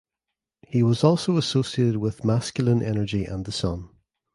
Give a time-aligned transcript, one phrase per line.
[0.63, 3.89] He was also associated with masculine energy and the sun.